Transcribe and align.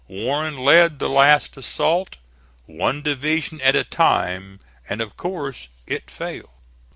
Warren 0.07 0.57
led 0.57 0.97
the 0.97 1.07
last 1.07 1.55
assault, 1.57 2.17
one 2.65 3.03
division 3.03 3.61
at 3.61 3.75
a 3.75 3.83
time, 3.83 4.59
and 4.89 4.99
of 4.99 5.15
course 5.15 5.67
it 5.85 6.09
failed. 6.09 6.49